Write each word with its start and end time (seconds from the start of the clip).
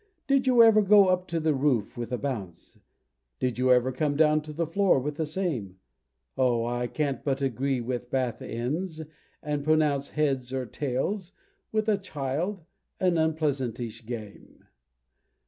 Did 0.25 0.47
you 0.47 0.63
ever 0.63 0.81
go 0.81 1.09
up 1.09 1.27
to 1.27 1.39
the 1.39 1.53
roof 1.53 1.95
with 1.95 2.11
a 2.11 2.17
bounce? 2.17 2.79
Did 3.37 3.59
you 3.59 3.71
ever 3.71 3.91
come 3.91 4.15
down 4.17 4.41
to 4.41 4.51
the 4.51 4.65
floor 4.65 4.97
with 4.99 5.17
the 5.17 5.27
same? 5.27 5.77
Oh! 6.35 6.65
I 6.65 6.87
can't 6.87 7.23
but 7.23 7.39
agree 7.43 7.81
with 7.81 8.09
bath 8.09 8.41
ends, 8.41 9.03
and 9.43 9.63
pronounce 9.63 10.09
"Heads 10.09 10.53
or 10.53 10.65
tails," 10.65 11.33
with 11.71 11.87
a 11.87 11.99
child, 11.99 12.63
an 12.99 13.19
unpleasantish 13.19 14.07
game! 14.07 14.65